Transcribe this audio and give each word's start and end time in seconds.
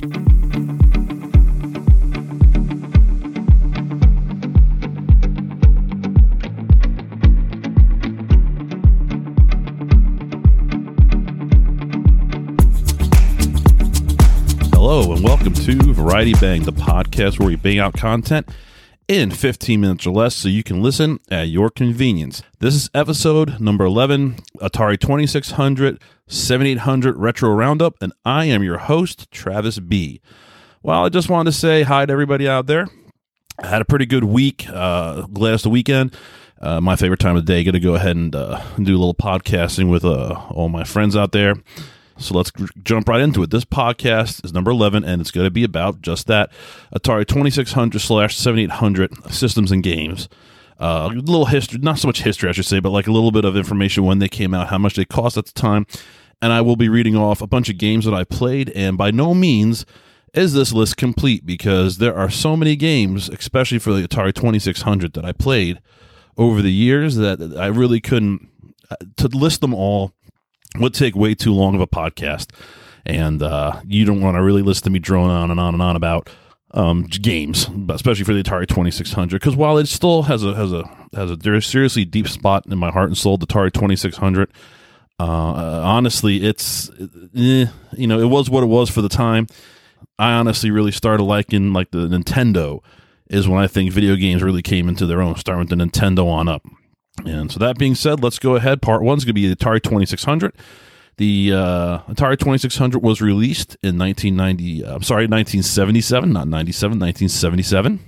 Hello, 0.00 0.10
and 15.12 15.24
welcome 15.24 15.52
to 15.52 15.92
Variety 15.92 16.34
Bang, 16.34 16.62
the 16.62 16.72
podcast 16.72 17.40
where 17.40 17.48
we 17.48 17.56
bang 17.56 17.80
out 17.80 17.94
content 17.94 18.48
in 19.08 19.30
15 19.30 19.80
minutes 19.80 20.06
or 20.06 20.10
less 20.12 20.36
so 20.36 20.48
you 20.48 20.62
can 20.62 20.82
listen 20.82 21.18
at 21.30 21.48
your 21.48 21.70
convenience. 21.70 22.42
This 22.60 22.74
is 22.74 22.90
episode 22.92 23.58
number 23.58 23.86
11, 23.86 24.36
Atari 24.60 25.00
2600 25.00 25.98
7800 26.26 27.16
Retro 27.16 27.50
Roundup, 27.50 27.94
and 28.02 28.12
I 28.26 28.44
am 28.44 28.62
your 28.62 28.76
host, 28.76 29.30
Travis 29.30 29.78
B. 29.78 30.20
Well, 30.82 31.06
I 31.06 31.08
just 31.08 31.30
wanted 31.30 31.52
to 31.52 31.56
say 31.56 31.84
hi 31.84 32.04
to 32.04 32.12
everybody 32.12 32.46
out 32.46 32.66
there. 32.66 32.86
I 33.58 33.66
had 33.68 33.80
a 33.80 33.86
pretty 33.86 34.04
good 34.04 34.24
week, 34.24 34.66
uh, 34.68 35.26
last 35.32 35.66
weekend. 35.66 36.14
Uh, 36.60 36.80
my 36.80 36.96
favorite 36.96 37.20
time 37.20 37.34
of 37.36 37.46
the 37.46 37.52
day. 37.52 37.64
Going 37.64 37.72
to 37.72 37.80
go 37.80 37.94
ahead 37.94 38.16
and 38.16 38.34
uh, 38.34 38.62
do 38.76 38.94
a 38.94 38.98
little 38.98 39.14
podcasting 39.14 39.90
with 39.90 40.04
uh, 40.04 40.34
all 40.50 40.68
my 40.68 40.84
friends 40.84 41.16
out 41.16 41.32
there. 41.32 41.54
So 42.18 42.34
let's 42.34 42.50
jump 42.82 43.08
right 43.08 43.20
into 43.20 43.42
it. 43.44 43.50
This 43.50 43.64
podcast 43.64 44.44
is 44.44 44.52
number 44.52 44.72
11, 44.72 45.04
and 45.04 45.20
it's 45.20 45.30
going 45.30 45.46
to 45.46 45.52
be 45.52 45.62
about 45.62 46.02
just 46.02 46.26
that 46.26 46.50
Atari 46.94 47.26
2600 47.26 48.00
slash 48.00 48.36
7800 48.36 49.32
systems 49.32 49.70
and 49.70 49.82
games. 49.82 50.28
Uh, 50.80 51.10
a 51.12 51.14
little 51.14 51.46
history, 51.46 51.78
not 51.78 51.98
so 51.98 52.08
much 52.08 52.22
history, 52.22 52.48
I 52.48 52.52
should 52.52 52.66
say, 52.66 52.80
but 52.80 52.90
like 52.90 53.06
a 53.06 53.12
little 53.12 53.30
bit 53.30 53.44
of 53.44 53.56
information 53.56 54.04
when 54.04 54.18
they 54.18 54.28
came 54.28 54.52
out, 54.52 54.68
how 54.68 54.78
much 54.78 54.94
they 54.94 55.04
cost 55.04 55.36
at 55.36 55.46
the 55.46 55.52
time. 55.52 55.86
And 56.42 56.52
I 56.52 56.60
will 56.60 56.76
be 56.76 56.88
reading 56.88 57.16
off 57.16 57.40
a 57.40 57.46
bunch 57.46 57.68
of 57.68 57.78
games 57.78 58.04
that 58.04 58.14
I 58.14 58.24
played, 58.24 58.70
and 58.70 58.98
by 58.98 59.12
no 59.12 59.32
means 59.32 59.86
is 60.34 60.54
this 60.54 60.72
list 60.72 60.96
complete 60.96 61.46
because 61.46 61.98
there 61.98 62.16
are 62.16 62.30
so 62.30 62.56
many 62.56 62.76
games, 62.76 63.28
especially 63.28 63.78
for 63.78 63.92
the 63.92 64.06
Atari 64.06 64.34
2600, 64.34 65.12
that 65.14 65.24
I 65.24 65.32
played 65.32 65.80
over 66.36 66.62
the 66.62 66.72
years 66.72 67.16
that 67.16 67.56
I 67.56 67.66
really 67.66 68.00
couldn't, 68.00 68.48
uh, 68.90 68.96
to 69.16 69.28
list 69.28 69.60
them 69.60 69.74
all 69.74 70.12
would 70.78 70.94
take 70.94 71.14
way 71.14 71.34
too 71.34 71.52
long 71.52 71.74
of 71.74 71.80
a 71.80 71.86
podcast, 71.86 72.50
and 73.04 73.42
uh, 73.42 73.80
you 73.86 74.04
don't 74.04 74.20
want 74.20 74.36
to 74.36 74.42
really 74.42 74.62
listen 74.62 74.84
to 74.84 74.90
me 74.90 74.98
drone 74.98 75.30
on 75.30 75.50
and 75.50 75.60
on 75.60 75.74
and 75.74 75.82
on 75.82 75.96
about 75.96 76.28
um, 76.72 77.04
games, 77.04 77.68
especially 77.90 78.24
for 78.24 78.34
the 78.34 78.42
Atari 78.42 78.66
Twenty 78.66 78.90
Six 78.90 79.12
Hundred. 79.12 79.40
Because 79.40 79.56
while 79.56 79.78
it 79.78 79.86
still 79.86 80.22
has 80.24 80.44
a 80.44 80.54
has 80.54 80.72
a 80.72 80.84
has 81.14 81.30
a 81.30 81.36
very 81.36 81.62
seriously 81.62 82.04
deep 82.04 82.28
spot 82.28 82.66
in 82.66 82.78
my 82.78 82.90
heart 82.90 83.08
and 83.08 83.16
soul, 83.16 83.36
the 83.36 83.46
Atari 83.46 83.72
Twenty 83.72 83.96
Six 83.96 84.16
Hundred. 84.16 84.50
Uh, 85.20 85.82
honestly, 85.82 86.44
it's 86.44 86.90
eh, 87.36 87.66
you 87.96 88.06
know 88.06 88.20
it 88.20 88.26
was 88.28 88.48
what 88.48 88.62
it 88.62 88.66
was 88.66 88.88
for 88.88 89.02
the 89.02 89.08
time. 89.08 89.46
I 90.18 90.32
honestly 90.32 90.70
really 90.70 90.92
started 90.92 91.22
liking 91.24 91.72
like 91.72 91.90
the 91.90 92.06
Nintendo 92.08 92.80
is 93.28 93.48
when 93.48 93.60
I 93.62 93.66
think 93.66 93.92
video 93.92 94.16
games 94.16 94.42
really 94.42 94.62
came 94.62 94.88
into 94.88 95.06
their 95.06 95.20
own, 95.20 95.36
starting 95.36 95.68
with 95.68 95.70
the 95.70 95.76
Nintendo 95.76 96.26
on 96.26 96.48
up. 96.48 96.66
And 97.24 97.50
so 97.50 97.58
that 97.58 97.78
being 97.78 97.94
said, 97.94 98.22
let's 98.22 98.38
go 98.38 98.54
ahead. 98.56 98.82
Part 98.82 99.02
one 99.02 99.18
is 99.18 99.24
going 99.24 99.34
to 99.34 99.40
be 99.40 99.48
the 99.48 99.56
Atari 99.56 99.82
2600. 99.82 100.52
The 101.16 101.52
uh, 101.52 101.98
Atari 102.08 102.38
2600 102.38 103.02
was 103.02 103.20
released 103.20 103.76
in 103.82 103.98
1990, 103.98 104.84
uh, 104.84 104.94
I'm 104.94 105.02
sorry, 105.02 105.24
1977, 105.24 106.32
not 106.32 106.46
97, 106.46 106.90
1977, 106.98 107.98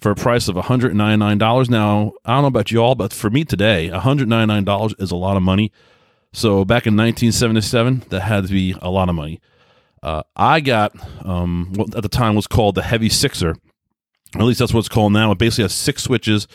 for 0.00 0.10
a 0.10 0.16
price 0.16 0.48
of 0.48 0.56
$199. 0.56 1.70
Now, 1.70 2.12
I 2.24 2.34
don't 2.34 2.42
know 2.42 2.48
about 2.48 2.72
y'all, 2.72 2.96
but 2.96 3.12
for 3.12 3.30
me 3.30 3.44
today, 3.44 3.90
$199 3.92 5.00
is 5.00 5.12
a 5.12 5.16
lot 5.16 5.36
of 5.36 5.42
money. 5.44 5.70
So 6.32 6.64
back 6.64 6.86
in 6.86 6.96
1977, 6.96 8.06
that 8.08 8.20
had 8.20 8.48
to 8.48 8.52
be 8.52 8.74
a 8.82 8.90
lot 8.90 9.08
of 9.08 9.14
money. 9.14 9.40
Uh, 10.02 10.24
I 10.36 10.60
got 10.60 10.94
um, 11.24 11.72
what 11.74 11.94
at 11.94 12.02
the 12.02 12.08
time 12.08 12.34
was 12.34 12.46
called 12.48 12.74
the 12.74 12.82
Heavy 12.82 13.08
Sixer. 13.08 13.56
At 14.34 14.42
least 14.42 14.58
that's 14.58 14.74
what 14.74 14.80
it's 14.80 14.88
called 14.88 15.12
now. 15.12 15.30
It 15.32 15.38
basically 15.38 15.64
has 15.64 15.74
six 15.74 16.02
switches 16.02 16.46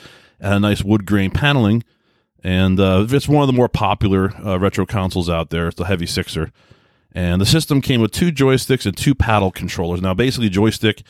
a 0.44 0.60
nice 0.60 0.84
wood 0.84 1.06
grain 1.06 1.32
paneling. 1.32 1.84
And 2.44 2.80
uh, 2.80 3.08
it's 3.09 3.28
one 3.28 3.42
of 3.42 3.48
the 3.48 3.54
more 3.54 3.70
popular 3.70 4.34
uh, 4.46 4.59
retro 4.59 4.86
consoles 4.86 5.30
out 5.30 5.50
there. 5.50 5.70
It's 5.70 5.78
the 5.78 5.86
Heavy 5.86 6.06
Sixer. 6.06 6.52
And 7.14 7.40
the 7.40 7.46
system 7.46 7.81
came 7.81 8.02
with 8.02 8.12
two 8.12 8.31
joysticks 8.31 8.86
and 8.86 8.98
two 8.98 9.16
paddle 9.16 9.52
controllers. 9.52 10.02
Now, 10.02 10.14
basically, 10.14 10.50
joystick 10.50 11.03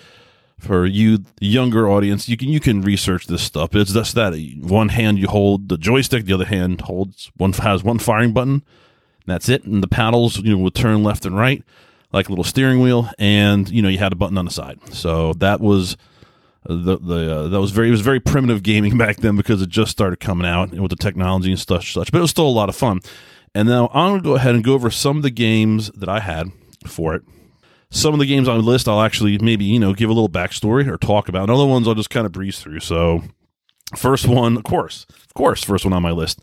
for 0.60 0.86
you, 0.86 1.24
younger 1.40 1.90
audience, 1.90 2.30
you 2.30 2.38
can 2.38 2.50
you 2.50 2.60
can 2.60 2.82
research 2.82 3.28
this 3.28 3.42
stuff. 3.42 3.74
It's 3.76 3.94
just 3.94 4.16
that 4.16 4.34
one 4.62 4.90
hand 4.90 5.18
you 5.18 5.28
hold 5.28 5.70
the 5.70 5.78
joystick, 5.78 6.26
the 6.26 6.34
other 6.34 6.46
hand 6.46 6.82
holds 6.82 7.32
one 7.36 7.54
has 7.54 7.84
one 7.84 8.00
firing 8.00 8.34
button. 8.34 8.64
That's 9.26 9.50
it. 9.50 9.64
And 9.64 9.82
the 9.82 9.88
paddles, 9.88 10.38
you 10.40 10.56
know, 10.56 10.64
would 10.64 10.76
turn 10.76 11.04
left 11.04 11.26
and 11.26 11.36
right 11.36 11.64
like 12.14 12.28
a 12.28 12.32
little 12.32 12.44
steering 12.44 12.80
wheel, 12.80 13.10
and 13.18 13.70
you 13.70 13.82
know 13.82 13.90
you 13.90 13.98
had 13.98 14.14
a 14.14 14.16
button 14.16 14.38
on 14.38 14.46
the 14.46 14.52
side. 14.52 14.80
So 14.94 15.34
that 15.34 15.60
was 15.60 15.98
the 16.66 16.98
the 16.98 17.36
uh, 17.36 17.48
that 17.48 17.60
was 17.60 17.72
very 17.72 17.90
it 17.90 17.92
was 17.92 18.02
very 18.02 18.20
primitive 18.20 18.64
gaming 18.64 18.98
back 19.00 19.18
then 19.18 19.36
because 19.36 19.62
it 19.62 19.70
just 19.70 19.92
started 19.92 20.20
coming 20.20 20.48
out 20.48 20.72
with 20.72 20.90
the 20.90 20.96
technology 20.96 21.52
and 21.52 21.60
such 21.60 21.94
such. 21.94 22.12
But 22.12 22.20
it 22.20 22.22
was 22.22 22.32
still 22.32 22.48
a 22.48 22.50
lot 22.50 22.70
of 22.70 22.76
fun. 22.76 23.00
And 23.56 23.68
now 23.68 23.90
I'm 23.94 24.18
to 24.18 24.24
go 24.24 24.36
ahead 24.36 24.56
and 24.56 24.64
go 24.64 24.74
over 24.74 24.90
some 24.90 25.18
of 25.18 25.24
the 25.24 25.30
games 25.30 25.92
that 25.92 26.10
I 26.10 26.20
had 26.20 26.48
for 26.88 27.14
it. 27.14 27.22
Some 27.92 28.14
of 28.14 28.20
the 28.20 28.26
games 28.26 28.48
on 28.48 28.58
the 28.58 28.64
list 28.64 28.88
I'll 28.88 29.02
actually 29.02 29.38
maybe 29.38 29.66
you 29.66 29.80
know 29.80 29.94
give 29.94 30.10
a 30.10 30.14
little 30.14 30.30
backstory 30.30 30.88
or 30.88 30.98
talk 30.98 31.30
about. 31.30 31.44
And 31.44 31.52
other 31.52 31.66
ones 31.66 31.88
I'll 31.88 31.96
just 31.96 32.10
kind 32.10 32.26
of 32.26 32.32
breeze 32.32 32.60
through. 32.60 32.80
So 32.80 33.24
first 33.96 34.28
one, 34.28 34.58
of 34.58 34.64
course, 34.64 35.06
of 35.10 35.34
course, 35.34 35.64
first 35.64 35.86
one 35.86 35.94
on 35.94 36.02
my 36.02 36.12
list 36.12 36.40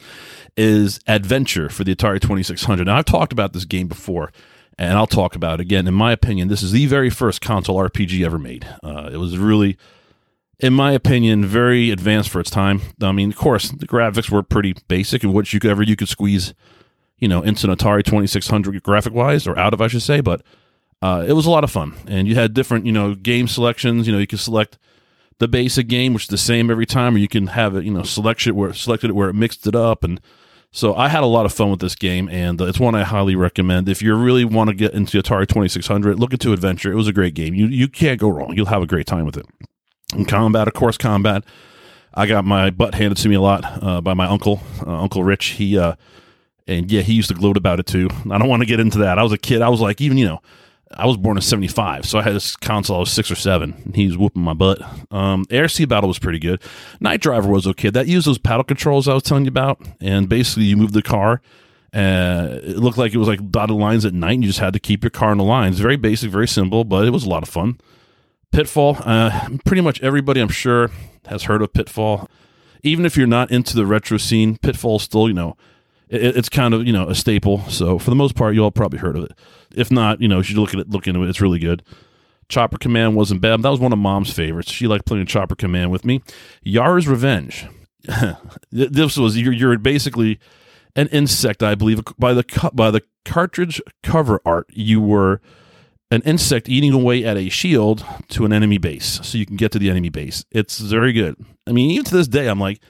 is 0.57 1.01
Adventure 1.07 1.69
for 1.69 1.85
the 1.85 1.95
Atari 1.95 2.21
2600. 2.21 2.87
Now 2.87 2.97
I've 2.97 3.05
talked 3.05 3.33
about 3.33 3.53
this 3.53 3.65
game 3.65 3.89
before 3.89 4.31
and 4.81 4.97
I'll 4.97 5.07
talk 5.07 5.37
about 5.37 5.61
it 5.61 5.63
again. 5.63 5.87
In 5.87 5.95
my 5.95 6.11
opinion, 6.11 6.49
this 6.49 6.63
is 6.63 6.73
the 6.73 6.87
very 6.87 7.11
first 7.11 7.43
console 7.43 7.77
RPG 7.77 8.25
ever 8.25 8.39
made. 8.39 8.67
Uh, 8.83 9.11
it 9.13 9.19
was 9.19 9.37
really, 9.37 9.77
in 10.61 10.73
my 10.73 10.93
opinion, 10.93 11.45
very 11.45 11.91
advanced 11.91 12.31
for 12.31 12.41
its 12.41 12.51
time. 12.51 12.81
I 13.01 13.13
mean, 13.13 13.31
of 13.31 13.37
course, 13.37 13.71
the 13.71 13.87
graphics 13.87 14.31
were 14.31 14.43
pretty 14.43 14.75
basic 14.89 15.23
and 15.25 15.33
what 15.33 15.53
you 15.53 15.61
could 15.61 15.71
ever 15.71 15.83
you 15.83 15.97
could 15.97 16.09
squeeze, 16.09 16.55
you 17.19 17.29
know, 17.29 17.43
into 17.43 17.69
an 17.69 17.77
Atari 17.77 18.05
Twenty 18.05 18.27
Six 18.27 18.49
Hundred 18.49 18.83
graphic 18.83 19.13
wise, 19.13 19.47
or 19.47 19.59
out 19.59 19.75
of, 19.75 19.81
I 19.81 19.89
should 19.89 20.03
say. 20.03 20.21
But 20.21 20.43
uh, 21.03 21.25
it 21.27 21.33
was 21.33 21.47
a 21.47 21.51
lot 21.51 21.65
of 21.65 21.71
fun, 21.71 21.95
and 22.07 22.29
you 22.29 22.35
had 22.35 22.55
different, 22.55 22.87
you 22.87 22.93
know, 22.93 23.15
game 23.15 23.49
selections. 23.49 24.07
You 24.07 24.13
know, 24.13 24.19
you 24.19 24.27
could 24.27 24.41
select 24.41 24.79
the 25.39 25.49
basic 25.49 25.89
game, 25.89 26.13
which 26.13 26.25
is 26.25 26.29
the 26.29 26.39
same 26.39 26.71
every 26.71 26.87
time, 26.87 27.15
or 27.15 27.19
you 27.19 27.29
can 27.29 27.49
have 27.49 27.75
it, 27.75 27.85
you 27.85 27.91
know, 27.91 28.03
select 28.03 28.47
it 28.47 28.53
where 28.53 28.73
selected 28.73 29.11
it 29.11 29.15
where 29.15 29.31
it 29.31 29.35
mixed 29.35 29.67
it 29.67 29.75
up 29.75 30.05
and 30.05 30.21
so 30.73 30.95
I 30.95 31.09
had 31.09 31.25
a 31.25 31.27
lot 31.27 31.47
of 31.47 31.53
fun 31.53 31.71
with 31.71 31.81
this 31.81 31.97
game, 31.97 32.29
and 32.29 32.61
uh, 32.61 32.67
it's 32.67 32.79
one 32.79 32.95
I 32.95 33.03
highly 33.03 33.35
recommend. 33.35 33.89
If 33.89 34.03
you 34.03 34.15
really 34.15 34.45
want 34.45 34.71
to 34.71 34.75
get 34.75 34.95
into 34.95 35.21
Atari 35.21 35.49
2600, 35.49 36.19
look 36.19 36.33
into 36.33 36.53
Adventure. 36.53 36.93
It 36.93 36.95
was 36.95 37.09
a 37.09 37.13
great 37.13 37.35
game. 37.35 37.55
You 37.55 37.67
you 37.67 37.89
can't 37.89 38.21
go 38.21 38.29
wrong. 38.29 38.55
You'll 38.55 38.67
have 38.67 38.83
a 38.83 38.87
great 38.87 39.07
time 39.07 39.27
with 39.27 39.37
it. 39.37 39.47
And 40.13 40.27
combat, 40.27 40.69
of 40.69 40.75
course, 40.75 40.97
combat. 40.97 41.45
I 42.13 42.27
got 42.27 42.45
my 42.45 42.71
butt 42.71 42.95
handed 42.95 43.19
to 43.19 43.29
me 43.29 43.37
a 43.37 43.41
lot 43.41 43.65
uh, 43.83 44.01
by 44.01 44.15
my 44.15 44.27
uncle, 44.27 44.61
uh, 44.85 45.01
Uncle 45.01 45.23
Rich. 45.23 45.47
He 45.51 45.79
uh, 45.79 45.95
and 46.67 46.91
yeah, 46.91 47.03
he 47.03 47.13
used 47.13 47.29
to 47.29 47.35
gloat 47.35 47.57
about 47.57 47.81
it 47.81 47.87
too. 47.87 48.09
I 48.31 48.39
don't 48.39 48.49
want 48.49 48.63
to 48.63 48.67
get 48.67 48.81
into 48.81 48.99
that. 48.99 49.19
I 49.19 49.23
was 49.23 49.33
a 49.33 49.39
kid. 49.39 49.63
I 49.63 49.69
was 49.69 49.81
like, 49.81 50.01
even 50.01 50.19
you 50.19 50.27
know, 50.27 50.43
I 50.93 51.07
was 51.07 51.17
born 51.17 51.37
in 51.37 51.43
'75, 51.43 52.05
so 52.05 52.19
I 52.19 52.23
had 52.23 52.35
this 52.35 52.57
console. 52.57 52.97
I 52.97 53.01
was 53.01 53.13
six 53.13 53.31
or 53.31 53.37
seven. 53.37 53.75
And 53.85 53.95
he 53.95 54.07
was 54.07 54.17
whooping 54.17 54.43
my 54.43 54.55
butt. 54.55 54.81
Um, 55.13 55.45
Air 55.51 55.69
Sea 55.69 55.85
Battle 55.85 56.09
was 56.09 56.19
pretty 56.19 56.39
good. 56.39 56.61
Night 57.01 57.21
Driver 57.21 57.49
was 57.49 57.67
okay. 57.69 57.91
That 57.91 58.09
used 58.09 58.27
those 58.27 58.39
paddle 58.39 58.65
controls 58.65 59.07
I 59.07 59.15
was 59.15 59.23
telling 59.23 59.45
you 59.45 59.51
about, 59.51 59.81
and 60.01 60.29
basically 60.29 60.65
you 60.65 60.77
move 60.77 60.93
the 60.93 61.03
car. 61.03 61.41
Uh, 61.93 62.61
it 62.63 62.77
looked 62.77 62.99
like 62.99 63.13
it 63.15 63.19
was 63.19 63.27
like 63.29 63.51
dotted 63.51 63.77
lines 63.77 64.05
at 64.05 64.15
night. 64.15 64.35
And 64.35 64.45
you 64.45 64.49
just 64.49 64.61
had 64.61 64.73
to 64.75 64.81
keep 64.81 65.03
your 65.03 65.11
car 65.11 65.33
in 65.33 65.39
the 65.39 65.45
lines. 65.45 65.81
Very 65.81 65.97
basic, 65.97 66.31
very 66.31 66.47
simple, 66.49 66.85
but 66.85 67.05
it 67.05 67.11
was 67.11 67.25
a 67.25 67.29
lot 67.29 67.43
of 67.43 67.49
fun. 67.49 67.81
Pitfall. 68.53 68.99
Uh, 69.05 69.49
pretty 69.65 69.83
much 69.83 70.01
everybody, 70.03 70.41
I'm 70.41 70.49
sure, 70.49 70.91
has 71.27 71.45
heard 71.45 71.63
of 71.63 71.73
Pitfall. 71.73 72.29
Even 72.83 73.05
if 73.05 73.17
you're 73.17 73.27
not 73.27 73.51
into 73.51 73.77
the 73.77 73.87
retro 73.87 74.19
scene, 74.19 74.57
Pitfall 74.57 74.99
still, 74.99 75.29
you 75.29 75.35
know, 75.35 75.57
it, 76.09 76.37
it's 76.37 76.49
kind 76.49 76.75
of 76.75 76.87
you 76.87 76.93
know 76.93 77.09
a 77.09 77.15
staple. 77.15 77.63
So 77.69 77.99
for 77.99 78.11
the 78.11 78.17
most 78.17 78.35
part, 78.35 78.55
you 78.55 78.63
all 78.63 78.71
probably 78.71 78.99
heard 78.99 79.17
of 79.17 79.25
it. 79.25 79.33
If 79.75 79.91
not, 79.91 80.21
you 80.21 80.29
know, 80.29 80.39
you 80.39 80.43
should 80.43 80.59
look 80.59 80.75
at 80.75 80.81
it. 80.81 80.91
Look 80.91 81.07
into 81.07 81.23
it. 81.23 81.29
It's 81.29 81.41
really 81.41 81.59
good. 81.59 81.83
Chopper 82.49 82.79
Command 82.79 83.15
wasn't 83.15 83.41
bad. 83.41 83.63
That 83.63 83.71
was 83.71 83.81
one 83.81 83.93
of 83.93 83.99
Mom's 83.99 84.33
favorites. 84.33 84.73
She 84.73 84.89
liked 84.89 85.07
playing 85.07 85.27
Chopper 85.27 85.55
Command 85.55 85.93
with 85.93 86.05
me. 86.05 86.21
Yars' 86.63 87.07
Revenge. 87.07 87.67
this 88.73 89.17
was 89.17 89.39
you're, 89.39 89.53
you're 89.53 89.79
basically 89.79 90.41
an 90.97 91.07
insect, 91.09 91.63
I 91.63 91.77
believe. 91.77 92.03
By 92.19 92.35
the 92.35 92.71
by 92.75 92.91
the 92.91 93.03
cartridge 93.25 93.81
cover 94.03 94.41
art, 94.45 94.67
you 94.71 95.01
were 95.01 95.41
an 96.11 96.23
insect 96.23 96.69
eating 96.69 96.93
away 96.93 97.25
at 97.25 97.37
a 97.37 97.49
shield 97.49 98.05
to 98.29 98.45
an 98.45 98.53
enemy 98.53 98.79
base, 98.79 99.21
so 99.23 99.39
you 99.39 99.47
can 99.47 99.57
get 99.57 99.73
to 99.73 99.79
the 99.79 99.91
enemy 99.91 100.09
base. 100.09 100.45
It's 100.51 100.79
very 100.79 101.13
good. 101.13 101.37
I 101.67 101.73
mean, 101.73 101.91
even 101.91 102.05
to 102.05 102.17
this 102.17 102.29
day, 102.29 102.49
I'm 102.49 102.61
like, 102.61 102.81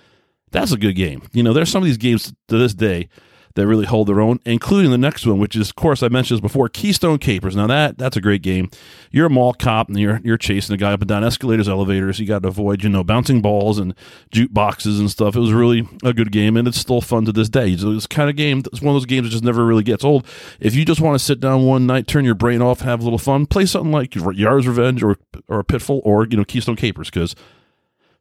that's 0.50 0.72
a 0.72 0.78
good 0.78 0.94
game. 0.94 1.22
You 1.32 1.42
know, 1.42 1.52
there's 1.52 1.70
some 1.70 1.82
of 1.82 1.86
these 1.86 1.98
games 1.98 2.32
to 2.48 2.58
this 2.58 2.74
day 2.74 3.08
that 3.54 3.66
really 3.66 3.86
hold 3.86 4.08
their 4.08 4.20
own, 4.20 4.38
including 4.44 4.90
the 4.90 4.98
next 4.98 5.26
one, 5.26 5.38
which 5.38 5.56
is, 5.56 5.70
of 5.70 5.76
course, 5.76 6.02
I 6.02 6.08
mentioned 6.08 6.38
this 6.38 6.42
before, 6.42 6.68
Keystone 6.68 7.18
Kapers. 7.18 7.56
Now 7.56 7.66
that 7.66 7.98
that's 7.98 8.16
a 8.16 8.20
great 8.20 8.42
game. 8.42 8.70
You're 9.10 9.26
a 9.26 9.30
mall 9.30 9.54
cop 9.54 9.88
and 9.88 9.98
you're 9.98 10.20
you're 10.22 10.38
chasing 10.38 10.74
a 10.74 10.76
guy 10.76 10.92
up 10.92 11.00
and 11.00 11.08
down 11.08 11.24
escalators, 11.24 11.68
elevators. 11.68 12.20
You 12.20 12.26
got 12.26 12.42
to 12.42 12.48
avoid, 12.48 12.82
you 12.82 12.88
know, 12.88 13.02
bouncing 13.02 13.40
balls 13.40 13.78
and 13.78 13.94
jukeboxes 14.32 14.98
and 14.98 15.10
stuff. 15.10 15.36
It 15.36 15.40
was 15.40 15.52
really 15.52 15.88
a 16.04 16.12
good 16.12 16.32
game, 16.32 16.56
and 16.56 16.68
it's 16.68 16.78
still 16.78 17.00
fun 17.00 17.24
to 17.24 17.32
this 17.32 17.48
day. 17.48 17.70
It's 17.70 17.82
this 17.82 18.06
kind 18.06 18.30
of 18.30 18.36
game. 18.36 18.62
It's 18.72 18.80
one 18.80 18.94
of 18.94 19.00
those 19.00 19.06
games 19.06 19.26
that 19.26 19.32
just 19.32 19.44
never 19.44 19.64
really 19.64 19.84
gets 19.84 20.04
old. 20.04 20.26
If 20.60 20.74
you 20.74 20.84
just 20.84 21.00
want 21.00 21.18
to 21.18 21.24
sit 21.24 21.40
down 21.40 21.64
one 21.64 21.86
night, 21.86 22.06
turn 22.06 22.24
your 22.24 22.34
brain 22.34 22.62
off, 22.62 22.80
have 22.80 23.00
a 23.00 23.04
little 23.04 23.18
fun, 23.18 23.46
play 23.46 23.66
something 23.66 23.92
like 23.92 24.12
Yars' 24.12 24.66
Revenge 24.66 25.02
or 25.02 25.16
or 25.48 25.64
Pitfall 25.64 26.02
or 26.04 26.26
you 26.26 26.36
know 26.36 26.44
Keystone 26.44 26.76
Kapers 26.76 27.06
because 27.06 27.34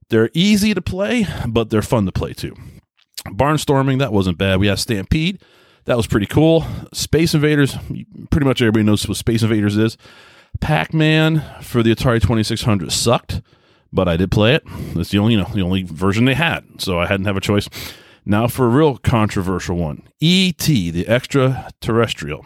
they're 0.10 0.30
easy 0.34 0.74
to 0.74 0.82
play, 0.82 1.28
but 1.48 1.70
they're 1.70 1.82
fun 1.82 2.06
to 2.06 2.12
play 2.12 2.34
too. 2.34 2.56
Barnstorming, 3.24 4.00
that 4.00 4.14
wasn't 4.14 4.38
bad. 4.38 4.60
We 4.60 4.68
had 4.68 4.80
Stampede. 4.80 5.42
That 5.86 5.98
was 5.98 6.08
pretty 6.08 6.26
cool. 6.26 6.66
Space 6.94 7.34
Invaders, 7.34 7.76
pretty 8.30 8.46
much 8.46 8.62
everybody 8.62 8.84
knows 8.84 9.08
what 9.08 9.18
Space 9.18 9.44
Invaders 9.44 9.78
is. 9.78 9.98
Pac 10.62 10.94
Man 10.94 11.44
for 11.62 11.82
the 11.84 11.94
Atari 11.94 12.22
2600 12.22 12.92
sucked, 12.92 13.42
but 13.92 14.08
I 14.08 14.18
did 14.18 14.32
play 14.32 14.56
it. 14.56 14.64
It's 14.96 15.10
the 15.10 15.20
only, 15.20 15.34
you 15.34 15.40
know, 15.40 15.50
the 15.54 15.62
only 15.62 15.84
version 15.84 16.26
they 16.26 16.34
had, 16.34 16.66
so 16.78 17.00
I 17.00 17.08
hadn't 17.08 17.26
have 17.26 17.38
a 17.38 17.42
choice. 17.42 17.70
Now 18.26 18.48
for 18.48 18.66
a 18.66 18.70
real 18.70 18.98
controversial 18.98 19.78
one 19.78 20.04
E.T., 20.20 20.92
the 20.92 21.08
extraterrestrial. 21.08 22.46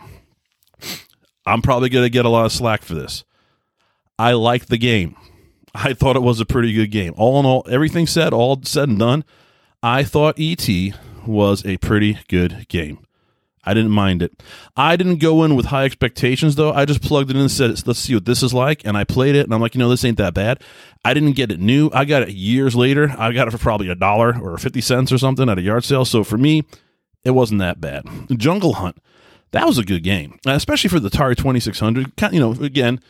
I'm 1.46 1.62
probably 1.62 1.90
going 1.90 2.06
to 2.06 2.10
get 2.10 2.26
a 2.26 2.30
lot 2.30 2.46
of 2.46 2.52
slack 2.52 2.84
for 2.84 2.94
this. 2.94 3.26
I 4.18 4.34
liked 4.34 4.70
the 4.70 4.78
game. 4.78 5.16
I 5.76 5.94
thought 5.94 6.16
it 6.16 6.22
was 6.22 6.40
a 6.40 6.46
pretty 6.46 6.72
good 6.72 6.92
game. 6.92 7.14
All 7.18 7.40
in 7.40 7.46
all, 7.46 7.66
everything 7.70 8.08
said, 8.08 8.32
all 8.32 8.62
said 8.64 8.90
and 8.90 9.00
done, 9.00 9.26
I 9.86 10.06
thought 10.06 10.40
E.T. 10.40 10.94
was 11.28 11.66
a 11.66 11.76
pretty 11.76 12.18
good 12.30 12.68
game. 12.70 13.06
I 13.66 13.74
didn't 13.74 13.92
mind 13.92 14.22
it. 14.22 14.42
I 14.78 14.96
didn't 14.96 15.18
go 15.18 15.44
in 15.44 15.56
with 15.56 15.68
high 15.68 15.84
expectations 15.84 16.56
though. 16.56 16.72
I 16.72 16.86
just 16.86 17.02
plugged 17.02 17.30
it 17.30 17.36
in 17.36 17.42
and 17.42 17.52
said, 17.52 17.86
"Let's 17.86 18.00
see 18.00 18.14
what 18.14 18.24
this 18.26 18.44
is 18.44 18.54
like." 18.54 18.86
And 18.86 18.98
I 18.98 19.04
played 19.04 19.36
it, 19.36 19.46
and 19.46 19.54
I'm 19.54 19.62
like, 19.62 19.76
you 19.76 19.80
know, 19.80 19.90
this 19.90 20.06
ain't 20.06 20.18
that 20.18 20.34
bad. 20.34 20.62
I 21.04 21.14
didn't 21.14 21.34
get 21.34 21.52
it 21.52 21.60
new. 21.60 21.90
I 21.94 22.06
got 22.06 22.24
it 22.24 22.30
years 22.30 22.76
later. 22.76 23.14
I 23.18 23.32
got 23.34 23.48
it 23.48 23.52
for 23.52 23.58
probably 23.58 23.90
a 23.90 23.96
dollar 23.96 24.38
or 24.42 24.58
fifty 24.58 24.82
cents 24.82 25.12
or 25.12 25.18
something 25.18 25.50
at 25.50 25.58
a 25.58 25.62
yard 25.62 25.84
sale. 25.84 26.06
So 26.06 26.24
for 26.24 26.38
me, 26.38 26.64
it 27.24 27.32
wasn't 27.32 27.60
that 27.60 27.82
bad. 27.82 28.06
Jungle 28.38 28.74
Hunt, 28.74 28.98
that 29.52 29.66
was 29.66 29.78
a 29.78 29.84
good 29.84 30.04
game, 30.04 30.40
especially 30.46 30.90
for 30.90 31.00
the 31.00 31.10
Atari 31.10 31.36
2600. 31.36 32.34
You 32.34 32.40
know, 32.40 32.52
again, 32.54 33.02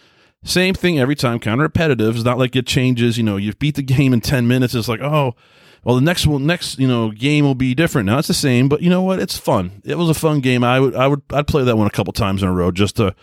same 0.43 0.73
thing 0.75 0.99
every 0.99 1.15
time, 1.15 1.39
kind 1.39 1.61
of 1.61 1.63
repetitive. 1.63 2.15
It's 2.15 2.25
not 2.25 2.37
like 2.39 2.55
it 2.55 2.67
changes. 2.67 3.17
You 3.17 3.23
know, 3.23 3.37
you 3.37 3.53
beat 3.53 3.75
the 3.75 3.83
game 3.83 4.13
in 4.13 4.21
ten 4.21 4.47
minutes. 4.47 4.75
It's 4.75 4.87
like, 4.87 5.01
oh 5.01 5.35
well, 5.83 5.95
the 5.95 6.01
next 6.01 6.25
one, 6.25 6.45
next 6.45 6.79
you 6.79 6.87
know 6.87 7.11
game 7.11 7.45
will 7.45 7.55
be 7.55 7.75
different. 7.75 8.05
Now 8.05 8.19
it's 8.19 8.27
the 8.27 8.33
same, 8.33 8.69
but 8.69 8.81
you 8.81 8.89
know 8.89 9.01
what? 9.01 9.19
It's 9.19 9.37
fun. 9.37 9.81
It 9.83 9.97
was 9.97 10.09
a 10.09 10.13
fun 10.13 10.39
game. 10.39 10.63
I 10.63 10.79
would, 10.79 10.95
I 10.95 11.07
would, 11.07 11.21
I'd 11.31 11.47
play 11.47 11.63
that 11.63 11.77
one 11.77 11.87
a 11.87 11.91
couple 11.91 12.13
times 12.13 12.41
in 12.41 12.49
a 12.49 12.53
row 12.53 12.71
just 12.71 12.95
to 12.97 13.15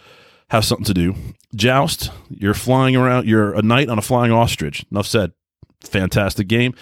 have 0.49 0.65
something 0.65 0.85
to 0.87 0.95
do. 0.95 1.15
Joust, 1.55 2.11
you're 2.29 2.55
flying 2.55 2.97
around. 2.97 3.27
You're 3.27 3.55
a 3.55 3.63
knight 3.63 3.89
on 3.89 3.99
a 3.99 4.03
flying 4.03 4.33
ostrich. 4.33 4.85
Enough 4.91 5.07
said. 5.07 5.33
Fantastic 5.83 6.47
game. 6.47 6.75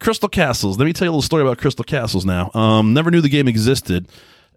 Crystal 0.00 0.28
Castles. 0.28 0.78
Let 0.78 0.86
me 0.86 0.92
tell 0.92 1.06
you 1.06 1.10
a 1.10 1.12
little 1.12 1.22
story 1.22 1.42
about 1.42 1.58
Crystal 1.58 1.84
Castles. 1.84 2.24
Now, 2.24 2.50
um, 2.54 2.92
never 2.92 3.10
knew 3.10 3.20
the 3.20 3.28
game 3.28 3.46
existed. 3.46 4.08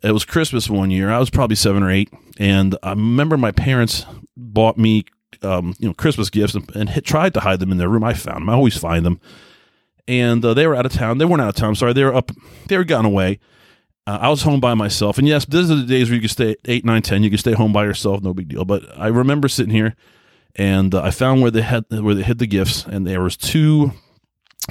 It 0.02 0.12
was 0.12 0.26
Christmas 0.26 0.70
one 0.70 0.90
year. 0.90 1.12
I 1.12 1.20
was 1.20 1.30
probably 1.30 1.56
seven 1.56 1.84
or 1.84 1.92
eight, 1.92 2.12
and 2.38 2.76
I 2.82 2.92
remember 2.92 3.38
my 3.38 3.52
parents 3.52 4.06
bought 4.36 4.78
me, 4.78 5.06
um, 5.44 5.76
you 5.78 5.88
know, 5.88 5.94
Christmas 5.94 6.32
gifts 6.32 6.56
and, 6.56 6.76
and 6.76 6.90
hit, 6.90 7.06
tried 7.06 7.34
to 7.36 7.42
hide 7.42 7.60
them 7.60 7.72
in 7.72 7.78
their 7.78 7.90
room. 7.90 8.04
I 8.04 8.14
found 8.14 8.42
them. 8.42 8.50
I 8.50 8.54
always 8.54 8.78
find 8.78 9.06
them 9.06 9.22
and 10.08 10.44
uh, 10.44 10.54
they 10.54 10.68
were 10.68 10.76
out 10.76 10.86
of 10.86 10.94
town. 10.94 11.18
They 11.18 11.26
weren't 11.26 11.42
out 11.42 11.50
of 11.50 11.56
town. 11.56 11.76
sorry, 11.76 11.94
they 11.94 12.04
were 12.04 12.16
up. 12.16 12.32
They 12.68 12.78
were 12.78 12.84
gone 12.84 13.06
away. 13.06 13.40
Uh, 14.08 14.20
I 14.22 14.30
was 14.30 14.44
home 14.44 14.60
by 14.60 14.76
myself, 14.76 15.18
and 15.18 15.28
yes, 15.28 15.46
these 15.46 15.72
are 15.72 15.76
the 15.76 15.86
days 15.86 16.10
where 16.10 16.16
you 16.16 16.22
can 16.22 16.30
stay 16.30 16.56
eight, 16.66 16.86
nine, 16.86 17.02
ten. 17.02 17.24
You 17.24 17.30
can 17.30 17.40
stay 17.40 17.54
home 17.54 17.74
by 17.74 17.86
yourself, 17.86 18.22
no 18.22 18.34
big 18.34 18.48
deal. 18.48 18.64
But 18.64 18.84
I 18.98 19.08
remember 19.08 19.48
sitting 19.48 19.74
here, 19.74 19.96
and 20.56 20.94
uh, 20.94 21.02
I 21.02 21.12
found 21.12 21.42
where 21.42 21.50
they 21.50 21.62
had 21.62 21.86
where 21.90 22.14
they 22.14 22.22
hid 22.22 22.38
the 22.38 22.46
gifts, 22.46 22.86
and 22.86 23.08
there 23.08 23.22
was 23.22 23.36
two 23.36 23.94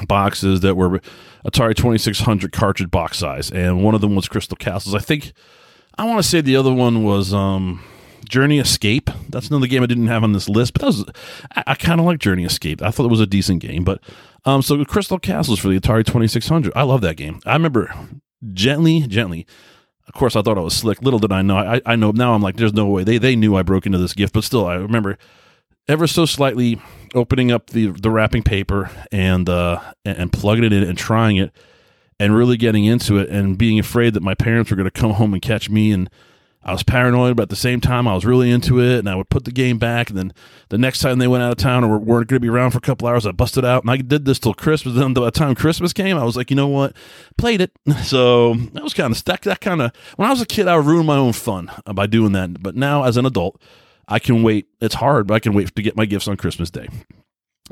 boxes 0.06 0.60
that 0.60 0.76
were 0.76 1.00
Atari 1.44 1.74
Twenty 1.74 1.98
Six 1.98 2.20
Hundred 2.20 2.52
cartridge 2.52 2.90
box 2.90 3.18
size, 3.18 3.50
and 3.50 3.82
one 3.82 3.96
of 3.96 4.00
them 4.00 4.14
was 4.14 4.28
Crystal 4.28 4.56
Castles. 4.56 4.94
I 4.94 5.00
think 5.00 5.32
I 5.98 6.04
want 6.04 6.22
to 6.22 6.28
say 6.28 6.40
the 6.40 6.56
other 6.56 6.72
one 6.72 7.02
was 7.02 7.34
um, 7.34 7.82
Journey 8.28 8.60
Escape. 8.60 9.10
That's 9.30 9.48
another 9.48 9.66
game 9.66 9.82
I 9.82 9.86
didn't 9.86 10.06
have 10.06 10.22
on 10.22 10.32
this 10.32 10.48
list, 10.48 10.74
but 10.74 10.80
that 10.82 10.86
was 10.86 11.04
I, 11.56 11.64
I 11.68 11.74
kind 11.74 11.98
of 11.98 12.06
like 12.06 12.20
Journey 12.20 12.44
Escape. 12.44 12.82
I 12.82 12.92
thought 12.92 13.06
it 13.06 13.10
was 13.10 13.20
a 13.20 13.26
decent 13.26 13.62
game, 13.62 13.82
but 13.82 14.00
um, 14.44 14.62
so 14.62 14.82
Crystal 14.84 15.18
Castles 15.18 15.58
for 15.58 15.68
the 15.68 15.78
Atari 15.78 16.04
2600. 16.04 16.72
I 16.76 16.82
love 16.82 17.00
that 17.02 17.16
game. 17.16 17.40
I 17.46 17.54
remember 17.54 17.94
gently, 18.52 19.00
gently. 19.02 19.46
Of 20.06 20.14
course, 20.14 20.36
I 20.36 20.42
thought 20.42 20.58
I 20.58 20.60
was 20.60 20.76
slick. 20.76 21.00
Little 21.00 21.18
did 21.18 21.32
I 21.32 21.42
know. 21.42 21.56
I, 21.56 21.80
I 21.86 21.96
know 21.96 22.10
now. 22.10 22.34
I'm 22.34 22.42
like, 22.42 22.56
there's 22.56 22.74
no 22.74 22.86
way 22.86 23.04
they 23.04 23.18
they 23.18 23.36
knew 23.36 23.56
I 23.56 23.62
broke 23.62 23.86
into 23.86 23.98
this 23.98 24.12
gift, 24.12 24.34
but 24.34 24.44
still, 24.44 24.66
I 24.66 24.74
remember 24.74 25.16
ever 25.88 26.06
so 26.06 26.26
slightly 26.26 26.80
opening 27.14 27.50
up 27.50 27.68
the 27.70 27.88
the 27.88 28.10
wrapping 28.10 28.42
paper 28.42 28.90
and 29.12 29.48
uh 29.48 29.80
and, 30.04 30.18
and 30.18 30.32
plugging 30.32 30.64
it 30.64 30.72
in 30.72 30.82
and 30.82 30.96
trying 30.96 31.36
it 31.36 31.52
and 32.18 32.34
really 32.34 32.56
getting 32.56 32.84
into 32.84 33.18
it 33.18 33.28
and 33.28 33.58
being 33.58 33.78
afraid 33.78 34.14
that 34.14 34.22
my 34.22 34.34
parents 34.34 34.70
were 34.70 34.76
going 34.76 34.84
to 34.84 34.90
come 34.90 35.12
home 35.12 35.32
and 35.32 35.42
catch 35.42 35.68
me 35.68 35.90
and 35.90 36.08
I 36.66 36.72
was 36.72 36.82
paranoid, 36.82 37.36
but 37.36 37.44
at 37.44 37.48
the 37.50 37.56
same 37.56 37.80
time, 37.80 38.08
I 38.08 38.14
was 38.14 38.24
really 38.24 38.50
into 38.50 38.80
it, 38.80 38.98
and 38.98 39.08
I 39.08 39.16
would 39.16 39.28
put 39.28 39.44
the 39.44 39.52
game 39.52 39.78
back. 39.78 40.08
And 40.08 40.18
then 40.18 40.32
the 40.70 40.78
next 40.78 41.00
time 41.00 41.18
they 41.18 41.28
went 41.28 41.42
out 41.42 41.52
of 41.52 41.58
town 41.58 41.84
or 41.84 41.98
weren't 41.98 42.28
going 42.28 42.36
to 42.36 42.40
be 42.40 42.48
around 42.48 42.70
for 42.70 42.78
a 42.78 42.80
couple 42.80 43.06
hours, 43.06 43.26
I 43.26 43.32
busted 43.32 43.66
out, 43.66 43.82
and 43.82 43.90
I 43.90 43.98
did 43.98 44.24
this 44.24 44.38
till 44.38 44.54
Christmas. 44.54 44.94
Then 44.94 45.12
by 45.12 45.26
the 45.26 45.30
time 45.30 45.54
Christmas 45.54 45.92
came, 45.92 46.16
I 46.16 46.24
was 46.24 46.36
like, 46.36 46.48
you 46.48 46.56
know 46.56 46.68
what, 46.68 46.94
played 47.36 47.60
it. 47.60 47.72
So 48.04 48.54
that 48.54 48.82
was 48.82 48.92
kind 48.92 49.10
of 49.10 49.16
stuck. 49.16 49.42
That 49.42 49.60
kind 49.60 49.80
of 49.80 49.92
when 50.16 50.28
I 50.28 50.30
was 50.30 50.40
a 50.40 50.46
kid, 50.46 50.68
I 50.68 50.74
ruined 50.76 51.06
my 51.06 51.16
own 51.16 51.32
fun 51.32 51.70
by 51.94 52.06
doing 52.06 52.32
that. 52.32 52.62
But 52.62 52.76
now, 52.76 53.04
as 53.04 53.16
an 53.16 53.24
adult, 53.24 53.60
I 54.08 54.18
can 54.18 54.42
wait. 54.42 54.66
It's 54.80 54.96
hard, 54.96 55.26
but 55.26 55.34
I 55.34 55.38
can 55.38 55.54
wait 55.54 55.74
to 55.74 55.82
get 55.82 55.96
my 55.96 56.04
gifts 56.04 56.28
on 56.28 56.36
Christmas 56.36 56.70
Day. 56.70 56.88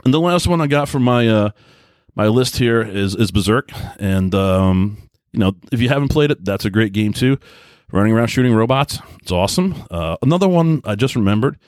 And 0.04 0.14
the 0.14 0.20
last 0.20 0.46
one 0.46 0.60
I 0.60 0.66
got 0.68 0.88
from 0.88 1.02
my 1.02 1.28
uh, 1.28 1.50
my 2.14 2.28
list 2.28 2.56
here 2.56 2.82
is 2.82 3.14
is 3.14 3.30
Berserk, 3.30 3.70
and 3.98 4.34
um, 4.34 4.96
you 5.32 5.40
know, 5.40 5.54
if 5.70 5.80
you 5.80 5.88
haven't 5.88 6.08
played 6.08 6.30
it, 6.30 6.44
that's 6.44 6.64
a 6.64 6.70
great 6.70 6.92
game 6.92 7.12
too 7.12 7.38
running 7.90 8.12
around 8.12 8.28
shooting 8.28 8.54
robots. 8.54 8.98
It's 9.20 9.32
awesome. 9.32 9.74
Uh, 9.90 10.16
another 10.22 10.48
one 10.48 10.80
I 10.84 10.94
just 10.94 11.16
remembered. 11.16 11.58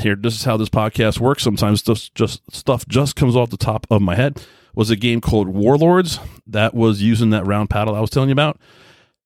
Here, 0.00 0.16
this 0.16 0.34
is 0.34 0.44
how 0.44 0.56
this 0.56 0.70
podcast 0.70 1.20
works. 1.20 1.42
Sometimes 1.42 1.82
just, 1.82 2.14
just 2.14 2.40
stuff 2.50 2.86
just 2.88 3.14
comes 3.14 3.36
off 3.36 3.50
the 3.50 3.56
top 3.56 3.86
of 3.90 4.00
my 4.00 4.14
head. 4.14 4.42
Was 4.74 4.88
a 4.88 4.96
game 4.96 5.20
called 5.20 5.48
Warlords 5.48 6.18
that 6.46 6.72
was 6.72 7.02
using 7.02 7.28
that 7.30 7.46
round 7.46 7.68
paddle 7.68 7.94
I 7.94 8.00
was 8.00 8.08
telling 8.08 8.30
you 8.30 8.32
about. 8.34 8.58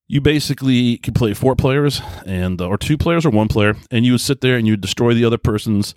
You 0.08 0.20
basically 0.20 0.99
could 0.99 1.14
play 1.14 1.34
four 1.34 1.55
players 1.55 2.02
and 2.26 2.61
uh, 2.61 2.67
or 2.67 2.76
two 2.76 2.99
players 2.99 3.25
or 3.25 3.31
one 3.31 3.46
player, 3.46 3.76
and 3.90 4.05
you 4.05 4.12
would 4.12 4.20
sit 4.20 4.40
there 4.40 4.56
and 4.56 4.67
you 4.67 4.73
would 4.73 4.81
destroy 4.81 5.14
the 5.14 5.25
other 5.25 5.38
person's 5.38 5.94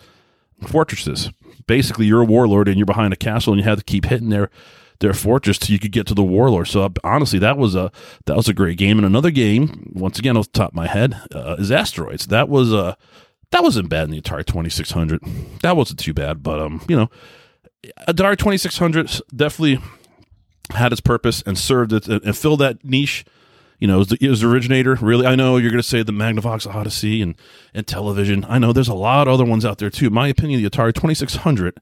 fortresses. 0.67 1.31
Basically, 1.65 2.05
you're 2.05 2.21
a 2.21 2.25
warlord 2.25 2.67
and 2.67 2.77
you're 2.77 2.85
behind 2.85 3.11
a 3.11 3.15
castle, 3.15 3.53
and 3.53 3.61
you 3.61 3.67
have 3.67 3.79
to 3.79 3.83
keep 3.83 4.05
hitting 4.05 4.29
their 4.29 4.51
their 4.99 5.13
fortress 5.13 5.57
till 5.57 5.73
you 5.73 5.79
could 5.79 5.91
get 5.91 6.07
to 6.07 6.13
the 6.13 6.23
warlord. 6.23 6.67
So 6.67 6.91
honestly, 7.03 7.39
that 7.39 7.57
was 7.57 7.75
a 7.75 7.91
that 8.25 8.35
was 8.35 8.49
a 8.49 8.53
great 8.53 8.77
game. 8.77 8.97
And 8.97 9.05
another 9.05 9.31
game, 9.31 9.91
once 9.95 10.19
again, 10.19 10.37
off 10.37 10.51
the 10.51 10.59
top 10.59 10.69
of 10.69 10.75
my 10.75 10.87
head, 10.87 11.19
uh, 11.33 11.55
is 11.57 11.71
Asteroids. 11.71 12.27
That 12.27 12.49
was 12.49 12.73
uh 12.73 12.95
that 13.51 13.63
wasn't 13.63 13.89
bad 13.89 14.03
in 14.05 14.11
the 14.11 14.21
Atari 14.21 14.45
Twenty 14.45 14.69
Six 14.69 14.91
Hundred. 14.91 15.21
That 15.61 15.75
wasn't 15.75 15.99
too 15.99 16.13
bad, 16.13 16.43
but 16.43 16.59
um, 16.59 16.81
you 16.87 16.95
know, 16.95 17.09
Atari 18.07 18.37
Twenty 18.37 18.57
Six 18.57 18.77
Hundred 18.77 19.09
definitely 19.35 19.81
had 20.71 20.91
its 20.91 21.01
purpose 21.01 21.41
and 21.43 21.57
served 21.57 21.93
it 21.93 22.07
and 22.07 22.37
filled 22.37 22.59
that 22.59 22.83
niche. 22.83 23.25
You 23.79 23.87
know, 23.87 23.95
it 23.95 23.99
was, 23.99 24.07
the, 24.09 24.17
the 24.17 24.47
originator. 24.47 24.95
Really, 24.95 25.25
I 25.25 25.35
know 25.35 25.55
you're 25.57 25.71
going 25.71 25.81
to 25.81 25.87
say 25.87 26.03
the 26.03 26.11
Magnavox 26.11 26.67
Odyssey 26.67 27.21
and 27.21 27.35
and 27.73 27.87
television. 27.87 28.45
I 28.47 28.59
know 28.59 28.73
there's 28.73 28.89
a 28.89 28.93
lot 28.93 29.27
of 29.27 29.33
other 29.33 29.45
ones 29.45 29.65
out 29.65 29.77
there 29.77 29.89
too. 29.89 30.09
My 30.09 30.27
opinion, 30.27 30.61
the 30.61 30.69
Atari 30.69 30.93
2600 30.93 31.79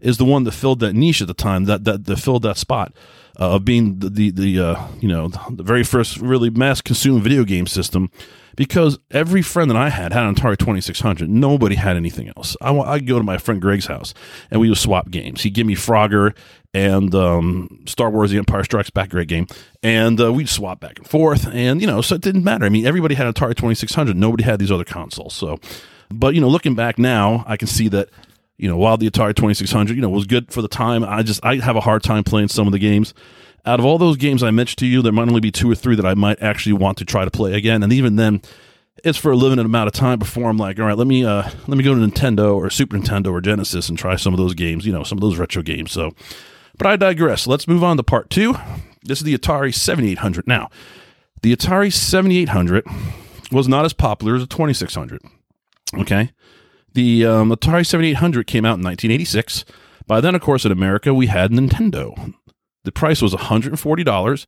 is 0.00 0.18
the 0.18 0.24
one 0.24 0.44
that 0.44 0.52
filled 0.52 0.80
that 0.80 0.94
niche 0.94 1.20
at 1.20 1.28
the 1.28 1.34
time 1.34 1.64
that 1.64 1.84
that, 1.84 2.04
that 2.04 2.16
filled 2.16 2.42
that 2.42 2.56
spot 2.56 2.92
uh, 3.38 3.54
of 3.54 3.64
being 3.64 3.98
the 3.98 4.10
the, 4.10 4.30
the 4.30 4.60
uh, 4.60 4.88
you 5.00 5.08
know 5.08 5.28
the 5.50 5.62
very 5.62 5.84
first 5.84 6.18
really 6.18 6.50
mass 6.50 6.80
consumed 6.80 7.22
video 7.22 7.44
game 7.44 7.66
system 7.66 8.10
because 8.56 8.98
every 9.10 9.42
friend 9.42 9.70
that 9.70 9.76
I 9.76 9.90
had 9.90 10.12
had 10.12 10.24
an 10.24 10.34
Atari 10.34 10.56
2600. 10.56 11.28
Nobody 11.28 11.76
had 11.76 11.96
anything 11.96 12.32
else. 12.36 12.56
I 12.60 12.72
I'd 12.72 13.06
go 13.06 13.18
to 13.18 13.24
my 13.24 13.38
friend 13.38 13.60
Greg's 13.60 13.86
house 13.86 14.14
and 14.50 14.60
we 14.60 14.68
would 14.68 14.78
swap 14.78 15.10
games. 15.10 15.42
He'd 15.42 15.54
give 15.54 15.66
me 15.66 15.76
Frogger 15.76 16.34
and 16.74 17.14
um, 17.14 17.84
Star 17.86 18.10
Wars: 18.10 18.30
The 18.30 18.38
Empire 18.38 18.64
Strikes 18.64 18.90
Back, 18.90 19.10
great 19.10 19.28
game, 19.28 19.46
and 19.82 20.20
uh, 20.20 20.32
we'd 20.32 20.48
swap 20.48 20.80
back 20.80 20.98
and 20.98 21.06
forth. 21.08 21.46
And 21.46 21.80
you 21.80 21.86
know, 21.86 22.00
so 22.00 22.16
it 22.16 22.22
didn't 22.22 22.44
matter. 22.44 22.64
I 22.64 22.68
mean, 22.70 22.86
everybody 22.86 23.14
had 23.14 23.26
an 23.26 23.34
Atari 23.34 23.54
2600. 23.54 24.16
Nobody 24.16 24.44
had 24.44 24.58
these 24.58 24.72
other 24.72 24.84
consoles. 24.84 25.34
So, 25.34 25.58
but 26.10 26.34
you 26.34 26.40
know, 26.40 26.48
looking 26.48 26.74
back 26.74 26.98
now, 26.98 27.44
I 27.46 27.56
can 27.56 27.68
see 27.68 27.88
that 27.88 28.08
you 28.58 28.68
know, 28.68 28.76
while 28.76 28.96
the 28.96 29.10
Atari 29.10 29.34
2600, 29.34 29.94
you 29.94 30.02
know, 30.02 30.08
was 30.08 30.26
good 30.26 30.52
for 30.52 30.62
the 30.62 30.68
time, 30.68 31.04
I 31.04 31.22
just, 31.22 31.44
I 31.44 31.56
have 31.56 31.76
a 31.76 31.80
hard 31.80 32.02
time 32.02 32.24
playing 32.24 32.48
some 32.48 32.66
of 32.66 32.72
the 32.72 32.78
games. 32.78 33.14
Out 33.64 33.80
of 33.80 33.84
all 33.84 33.98
those 33.98 34.16
games 34.16 34.42
I 34.42 34.50
mentioned 34.50 34.78
to 34.78 34.86
you, 34.86 35.02
there 35.02 35.12
might 35.12 35.28
only 35.28 35.40
be 35.40 35.50
two 35.50 35.70
or 35.70 35.74
three 35.74 35.96
that 35.96 36.06
I 36.06 36.14
might 36.14 36.40
actually 36.40 36.74
want 36.74 36.98
to 36.98 37.04
try 37.04 37.24
to 37.24 37.30
play 37.30 37.54
again. 37.54 37.82
And 37.82 37.92
even 37.92 38.16
then, 38.16 38.40
it's 39.04 39.18
for 39.18 39.30
a 39.32 39.36
limited 39.36 39.66
amount 39.66 39.88
of 39.88 39.92
time 39.92 40.18
before 40.18 40.48
I'm 40.48 40.56
like, 40.56 40.78
all 40.78 40.86
right, 40.86 40.96
let 40.96 41.06
me, 41.06 41.24
uh, 41.24 41.42
let 41.66 41.76
me 41.76 41.82
go 41.84 41.94
to 41.94 42.00
Nintendo 42.00 42.54
or 42.54 42.70
Super 42.70 42.96
Nintendo 42.96 43.32
or 43.32 43.40
Genesis 43.40 43.88
and 43.88 43.98
try 43.98 44.16
some 44.16 44.32
of 44.32 44.38
those 44.38 44.54
games, 44.54 44.86
you 44.86 44.92
know, 44.92 45.02
some 45.02 45.18
of 45.18 45.22
those 45.22 45.36
retro 45.36 45.62
games. 45.62 45.92
So, 45.92 46.12
but 46.78 46.86
I 46.86 46.96
digress. 46.96 47.46
Let's 47.46 47.68
move 47.68 47.82
on 47.84 47.96
to 47.96 48.02
part 48.02 48.30
two. 48.30 48.54
This 49.02 49.18
is 49.18 49.24
the 49.24 49.36
Atari 49.36 49.74
7800. 49.74 50.46
Now, 50.46 50.70
The 51.42 51.54
Atari 51.54 51.92
7800 51.92 52.84
was 53.52 53.68
not 53.68 53.84
as 53.84 53.92
popular 53.92 54.36
as 54.36 54.42
the 54.42 54.46
2600. 54.46 55.20
Okay. 55.98 56.30
The 56.96 57.26
um, 57.26 57.50
Atari 57.50 57.84
7800 57.84 58.46
came 58.46 58.64
out 58.64 58.78
in 58.78 58.84
1986. 58.84 59.66
By 60.06 60.22
then, 60.22 60.34
of 60.34 60.40
course, 60.40 60.64
in 60.64 60.72
America, 60.72 61.12
we 61.12 61.26
had 61.26 61.50
Nintendo. 61.50 62.32
The 62.84 62.92
price 62.92 63.20
was 63.20 63.34
$140 63.34 64.46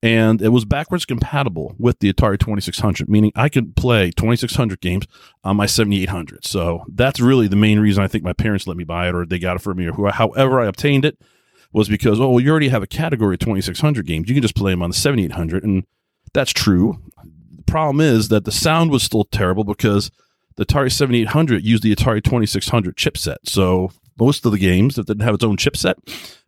and 0.00 0.40
it 0.40 0.50
was 0.50 0.64
backwards 0.64 1.04
compatible 1.04 1.74
with 1.80 1.98
the 1.98 2.12
Atari 2.12 2.38
2600, 2.38 3.08
meaning 3.08 3.32
I 3.34 3.48
could 3.48 3.74
play 3.74 4.12
2600 4.12 4.80
games 4.80 5.06
on 5.42 5.56
my 5.56 5.66
7800. 5.66 6.44
So 6.46 6.84
that's 6.94 7.18
really 7.18 7.48
the 7.48 7.56
main 7.56 7.80
reason 7.80 8.04
I 8.04 8.06
think 8.06 8.22
my 8.22 8.34
parents 8.34 8.68
let 8.68 8.76
me 8.76 8.84
buy 8.84 9.08
it 9.08 9.14
or 9.16 9.26
they 9.26 9.40
got 9.40 9.56
it 9.56 9.62
for 9.62 9.74
me 9.74 9.88
or 9.90 10.12
however 10.12 10.60
I 10.60 10.66
obtained 10.66 11.04
it 11.04 11.18
was 11.72 11.88
because, 11.88 12.20
oh, 12.20 12.30
well, 12.30 12.40
you 12.40 12.52
already 12.52 12.68
have 12.68 12.84
a 12.84 12.86
category 12.86 13.34
of 13.34 13.40
2600 13.40 14.06
games. 14.06 14.28
You 14.28 14.36
can 14.36 14.42
just 14.42 14.54
play 14.54 14.70
them 14.70 14.82
on 14.84 14.90
the 14.90 14.96
7800. 14.96 15.64
And 15.64 15.84
that's 16.34 16.52
true. 16.52 17.02
The 17.56 17.64
problem 17.64 18.00
is 18.00 18.28
that 18.28 18.44
the 18.44 18.52
sound 18.52 18.92
was 18.92 19.02
still 19.02 19.24
terrible 19.24 19.64
because 19.64 20.12
the 20.56 20.66
Atari 20.66 20.92
7800 20.92 21.64
used 21.64 21.82
the 21.82 21.94
Atari 21.94 22.22
2600 22.22 22.96
chipset. 22.96 23.36
So 23.44 23.90
most 24.18 24.44
of 24.44 24.52
the 24.52 24.58
games 24.58 24.96
that 24.96 25.06
didn't 25.06 25.22
have 25.22 25.34
its 25.34 25.44
own 25.44 25.56
chipset, 25.56 25.94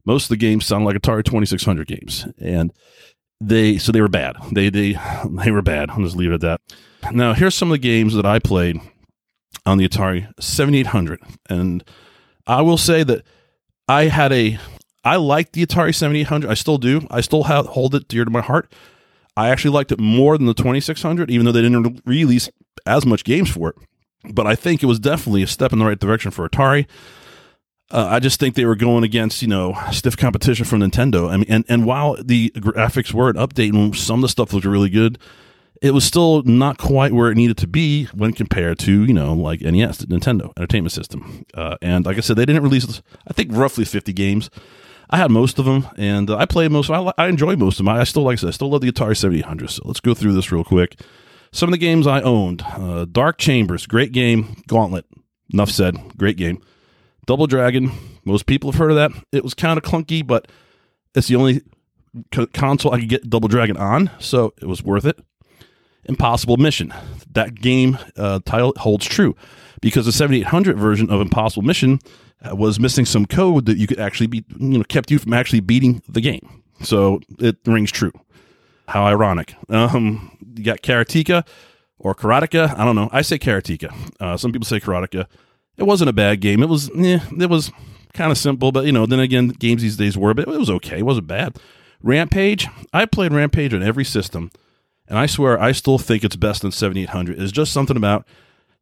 most 0.05 0.25
of 0.25 0.29
the 0.31 0.37
games 0.37 0.67
sound 0.67 0.85
like 0.85 0.97
Atari 0.97 1.25
2600 1.25 1.87
games. 1.87 2.27
And 2.39 2.73
they 3.41 3.79
so 3.79 3.93
they 3.93 4.01
were 4.01 4.09
bad. 4.09 4.37
They 4.53 4.71
they 4.71 4.99
they 5.31 5.51
were 5.51 5.63
bad. 5.63 5.91
I'll 5.91 6.03
just 6.03 6.17
leave 6.17 6.31
it 6.31 6.35
at 6.35 6.41
that. 6.43 6.61
Now 7.13 7.35
here's 7.35 7.55
some 7.55 7.71
of 7.71 7.75
the 7.75 7.79
games 7.79 8.15
that 8.15 8.27
I 8.27 8.39
played 8.39 8.81
on 9.67 9.79
the 9.79 9.89
Atari 9.89 10.33
7800, 10.41 11.21
and 11.49 11.85
I 12.47 12.63
will 12.63 12.79
say 12.79 13.03
that 13.03 13.25
I 13.89 14.05
had 14.05 14.33
a 14.33 14.59
I 15.05 15.17
liked 15.17 15.53
the 15.53 15.67
Atari 15.67 15.95
7800. 15.95 16.49
I 16.49 16.55
still 16.55 16.79
do. 16.79 17.07
I 17.11 17.21
still 17.21 17.45
have, 17.45 17.67
hold 17.67 17.95
it 17.95 18.07
dear 18.07 18.25
to 18.25 18.31
my 18.31 18.41
heart. 18.41 18.73
I 19.37 19.49
actually 19.49 19.73
liked 19.73 19.91
it 19.91 19.99
more 19.99 20.37
than 20.39 20.47
the 20.47 20.55
2600, 20.55 21.31
even 21.31 21.45
though 21.45 21.53
they 21.53 21.63
didn't 21.63 22.03
release 22.05 22.49
as 22.87 23.05
much 23.05 23.25
games 23.25 23.51
for 23.51 23.71
it. 23.71 23.77
But 24.25 24.47
I 24.47 24.55
think 24.55 24.83
it 24.83 24.87
was 24.87 25.01
definitely 25.01 25.43
a 25.43 25.47
step 25.47 25.73
in 25.73 25.79
the 25.79 25.85
right 25.85 25.99
direction 25.99 26.31
for 26.31 26.49
Atari. 26.49 26.87
Uh, 27.91 28.09
I 28.11 28.21
just 28.21 28.41
think 28.41 28.55
they 28.55 28.65
were 28.65 28.77
going 28.77 29.05
against 29.05 29.43
you 29.43 29.49
know 29.49 29.77
stiff 29.93 30.17
competition 30.17 30.65
from 30.65 30.81
Nintendo. 30.81 31.31
I 31.31 31.37
mean, 31.37 31.47
and 31.49 31.65
and 31.69 31.85
while 31.85 32.17
the 32.23 32.51
graphics 32.57 33.13
were 33.13 33.29
an 33.29 33.37
update 33.37 33.75
and 33.75 33.95
some 33.95 34.21
of 34.21 34.23
the 34.23 34.29
stuff 34.29 34.53
looked 34.53 34.65
really 34.65 34.89
good, 34.89 35.19
it 35.83 35.93
was 35.93 36.05
still 36.05 36.43
not 36.45 36.79
quite 36.79 37.13
where 37.13 37.31
it 37.31 37.35
needed 37.35 37.59
to 37.59 37.67
be 37.67 38.07
when 38.15 38.33
compared 38.33 38.79
to 38.81 39.05
you 39.05 39.13
know 39.13 39.35
like 39.35 39.61
NES, 39.61 39.99
the 39.99 40.07
Nintendo 40.07 40.53
Entertainment 40.57 40.93
System. 40.93 41.45
Uh, 41.53 41.77
and 41.83 42.07
like 42.07 42.17
I 42.17 42.21
said, 42.21 42.37
they 42.37 42.47
didn't 42.47 42.63
release 42.63 43.03
I 43.29 43.35
think 43.35 43.51
roughly 43.53 43.85
fifty 43.85 44.15
games. 44.15 44.49
I 45.11 45.19
had 45.19 45.31
most 45.31 45.59
of 45.59 45.67
them, 45.67 45.87
and 45.99 46.31
uh, 46.31 46.39
I 46.39 46.47
played 46.47 46.73
most. 46.73 46.89
Of 46.89 47.05
them. 47.05 47.13
I, 47.19 47.25
I 47.25 47.29
enjoyed 47.29 47.59
most 47.59 47.79
of 47.79 47.85
them. 47.85 47.95
I 47.95 48.05
still 48.05 48.23
like 48.23 48.39
I 48.39 48.41
said, 48.41 48.49
I 48.49 48.53
still 48.53 48.71
love 48.71 48.81
the 48.81 48.91
Atari 48.91 49.15
Seventy 49.17 49.43
Hundred. 49.43 49.69
So 49.69 49.83
let's 49.85 50.01
go 50.01 50.15
through 50.15 50.33
this 50.33 50.51
real 50.51 50.65
quick. 50.65 50.99
Some 51.53 51.69
of 51.69 51.73
the 51.73 51.79
games 51.79 52.07
I 52.07 52.21
owned: 52.23 52.63
uh, 52.63 53.05
Dark 53.05 53.39
Chambers, 53.39 53.87
great 53.87 54.13
game. 54.13 54.57
Gauntlet, 54.67 55.07
enough 55.53 55.71
said, 55.71 56.17
great 56.17 56.37
game. 56.37 56.63
Double 57.27 57.47
Dragon. 57.47 57.93
Most 58.25 58.47
people 58.47 58.73
have 58.73 58.79
heard 58.79 58.91
of 58.91 58.97
that. 58.97 59.11
It 59.33 59.45
was 59.45 59.55
kind 59.55 59.77
of 59.79 59.85
clunky, 59.85 60.27
but 60.27 60.49
it's 61.15 61.29
the 61.29 61.37
only 61.37 61.63
console 62.53 62.93
I 62.93 63.01
could 63.01 63.09
get 63.09 63.31
Double 63.31 63.49
Dragon 63.49 63.77
on, 63.77 64.11
so 64.19 64.55
it 64.61 64.67
was 64.67 64.83
worth 64.83 65.05
it. 65.05 65.19
Impossible 66.05 66.57
Mission. 66.57 66.93
That 67.33 67.55
game 67.55 67.99
uh, 68.17 68.41
title 68.45 68.75
holds 68.77 69.07
true 69.07 69.37
because 69.81 70.07
the 70.07 70.13
7800 70.13 70.79
version 70.79 71.11
of 71.11 71.21
Impossible 71.21 71.63
Mission 71.63 72.01
uh, 72.43 72.57
was 72.57 72.81
missing 72.81 73.05
some 73.05 73.27
code 73.27 73.67
that 73.67 73.77
you 73.77 73.87
could 73.87 74.01
actually 74.01 74.27
be, 74.27 74.45
you 74.59 74.79
know, 74.79 74.85
kept 74.85 75.11
you 75.11 75.19
from 75.19 75.33
actually 75.33 75.61
beating 75.61 76.03
the 76.09 76.21
game. 76.21 76.63
So 76.83 77.21
it 77.39 77.57
rings 77.67 77.93
true. 77.93 78.13
How 78.89 79.05
ironic. 79.05 79.55
Um, 79.69 80.37
you 80.55 80.65
got 80.65 80.83
Karateka 80.83 81.47
or 81.99 82.15
Karateka. 82.15 82.79
I 82.79 82.85
don't 82.85 82.97
know. 82.97 83.09
I 83.13 83.23
say 83.23 83.39
Karateka. 83.39 83.93
Uh, 84.21 84.37
some 84.37 84.53
people 84.53 84.67
say 84.67 84.81
Karateka 84.81 85.27
it 85.77 85.85
wasn't 85.85 86.11
a 86.11 86.15
bad 86.15 86.41
game. 86.41 86.63
It 86.63 86.69
was, 86.69 86.91
eh, 86.97 87.21
it 87.39 87.51
was 87.51 87.73
kind 88.13 88.31
of 88.31 88.39
simple, 88.39 88.73
but 88.73 88.85
you 88.85 88.93
know, 88.93 89.07
then 89.07 89.21
again, 89.21 89.49
games 89.49 89.83
these 89.83 89.97
days 89.97 90.17
were, 90.17 90.35
but 90.35 90.49
it 90.49 90.59
was 90.59 90.71
okay. 90.71 90.99
It 90.99 91.07
wasn't 91.07 91.27
bad. 91.27 91.57
Rampage, 92.03 92.69
I 92.93 93.07
played 93.07 93.33
Rampage 93.33 93.73
on 93.73 93.83
every 93.83 94.05
system, 94.05 94.51
and 95.09 95.19
I 95.19 95.27
swear 95.27 95.61
I 95.61 95.73
still 95.73 95.99
think 95.99 96.25
it's 96.25 96.37
best 96.37 96.63
than 96.63 96.73
7800. 96.73 97.41
It's 97.41 97.53
just 97.53 97.73
something 97.73 97.97
about 97.97 98.27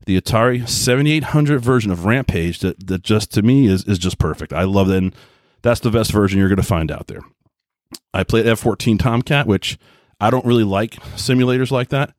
the 0.07 0.21
Atari 0.21 0.67
7800 0.69 1.61
version 1.61 1.91
of 1.91 2.07
Rampage 2.07 2.61
that, 2.61 2.87
that 2.87 3.03
just 3.03 3.33
to 3.35 3.43
me 3.43 3.67
is, 3.67 3.85
is 3.85 3.99
just 3.99 4.19
perfect. 4.19 4.53
I 4.53 4.65
love 4.65 4.89
it, 4.91 4.97
and 4.97 5.15
that's 5.63 5.81
the 5.81 5.91
best 5.91 6.13
version 6.13 6.39
you're 6.39 6.49
going 6.49 6.57
to 6.57 6.63
find 6.63 6.91
out 6.91 7.07
there. 7.07 7.21
I 8.13 8.25
played 8.25 8.47
F 8.47 8.61
14 8.61 8.99
Tomcat, 8.99 9.47
which 9.47 9.79
I 10.21 10.31
don't 10.31 10.45
really 10.45 10.65
like 10.65 10.97
simulators 11.17 11.71
like 11.71 11.89
that. 11.91 12.15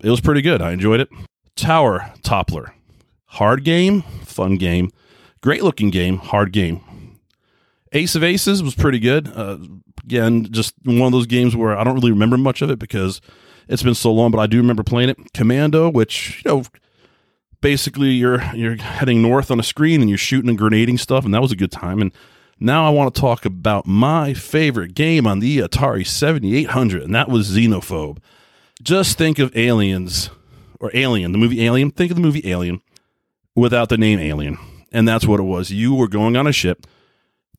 It 0.00 0.10
was 0.10 0.20
pretty 0.20 0.42
good. 0.42 0.62
I 0.62 0.72
enjoyed 0.72 1.00
it. 1.00 1.08
Tower 1.56 2.12
Toppler. 2.22 2.72
Hard 3.26 3.64
game, 3.64 4.02
fun 4.24 4.56
game, 4.56 4.90
great 5.40 5.62
looking 5.62 5.90
game, 5.90 6.18
hard 6.18 6.52
game. 6.52 7.18
Ace 7.92 8.14
of 8.14 8.24
Aces 8.24 8.62
was 8.62 8.74
pretty 8.74 8.98
good. 8.98 9.28
Uh, 9.28 9.58
again, 10.04 10.48
just 10.50 10.74
one 10.84 11.02
of 11.02 11.12
those 11.12 11.26
games 11.26 11.54
where 11.54 11.76
I 11.76 11.84
don't 11.84 11.94
really 11.94 12.10
remember 12.10 12.36
much 12.36 12.62
of 12.62 12.70
it 12.70 12.78
because 12.78 13.20
it's 13.68 13.82
been 13.82 13.94
so 13.94 14.12
long, 14.12 14.30
but 14.30 14.38
I 14.38 14.46
do 14.46 14.56
remember 14.58 14.82
playing 14.82 15.10
it. 15.10 15.18
Commando, 15.34 15.90
which 15.90 16.42
you 16.44 16.50
know, 16.50 16.64
basically 17.60 18.10
you're 18.10 18.42
you're 18.54 18.76
heading 18.76 19.22
north 19.22 19.50
on 19.50 19.60
a 19.60 19.62
screen 19.62 20.00
and 20.00 20.08
you're 20.08 20.18
shooting 20.18 20.48
and 20.48 20.58
grenading 20.58 20.98
stuff, 20.98 21.24
and 21.24 21.32
that 21.34 21.42
was 21.42 21.52
a 21.52 21.56
good 21.56 21.72
time. 21.72 22.00
And 22.00 22.12
now 22.58 22.86
I 22.86 22.90
want 22.90 23.14
to 23.14 23.20
talk 23.20 23.44
about 23.44 23.86
my 23.86 24.34
favorite 24.34 24.94
game 24.94 25.26
on 25.26 25.40
the 25.40 25.58
Atari 25.58 26.06
7800, 26.06 27.02
and 27.02 27.14
that 27.14 27.28
was 27.28 27.50
Xenophobe. 27.50 28.18
Just 28.82 29.18
think 29.18 29.38
of 29.38 29.56
Aliens 29.56 30.30
or 30.80 30.90
Alien, 30.94 31.32
the 31.32 31.38
movie 31.38 31.64
Alien. 31.64 31.90
Think 31.90 32.10
of 32.10 32.16
the 32.16 32.22
movie 32.22 32.48
Alien 32.48 32.80
without 33.54 33.88
the 33.88 33.98
name 33.98 34.18
alien. 34.18 34.58
And 34.92 35.06
that's 35.06 35.26
what 35.26 35.40
it 35.40 35.44
was. 35.44 35.70
You 35.70 35.94
were 35.94 36.08
going 36.08 36.36
on 36.36 36.46
a 36.46 36.52
ship 36.52 36.86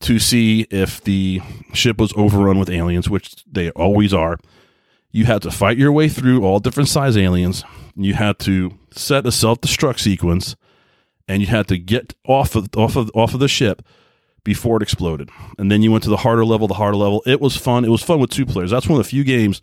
to 0.02 0.20
see 0.20 0.68
if 0.70 1.02
the 1.02 1.42
ship 1.74 1.98
was 1.98 2.14
overrun 2.16 2.60
with 2.60 2.70
aliens, 2.70 3.10
which 3.10 3.44
they 3.46 3.72
always 3.72 4.14
are. 4.14 4.38
You 5.12 5.26
had 5.26 5.42
to 5.44 5.52
fight 5.52 5.78
your 5.78 5.92
way 5.92 6.10
through 6.10 6.44
all 6.44 6.60
different 6.60 6.90
size 6.90 7.16
aliens. 7.16 7.64
You 7.96 8.16
had 8.16 8.40
to 8.40 8.78
set 8.92 9.26
a 9.26 9.32
self 9.32 9.62
destruct 9.62 10.00
sequence, 10.00 10.56
and 11.28 11.42
you 11.42 11.48
had 11.48 11.68
to 11.68 11.78
get 11.78 12.16
off 12.28 12.56
of 12.56 12.70
off 12.76 12.96
of 12.96 13.12
off 13.14 13.34
of 13.34 13.40
the 13.40 13.48
ship 13.48 13.84
before 14.44 14.78
it 14.78 14.84
exploded. 14.84 15.30
And 15.58 15.72
then 15.72 15.82
you 15.82 15.92
went 15.92 16.04
to 16.04 16.10
the 16.10 16.18
harder 16.18 16.46
level, 16.46 16.68
the 16.68 16.74
harder 16.74 16.98
level. 16.98 17.24
It 17.26 17.40
was 17.40 17.56
fun. 17.56 17.86
It 17.86 17.90
was 17.90 18.04
fun 18.04 18.20
with 18.20 18.30
two 18.30 18.46
players. 18.46 18.72
That's 18.72 18.88
one 18.88 19.00
of 19.00 19.06
the 19.06 19.10
few 19.10 19.24
games. 19.24 19.62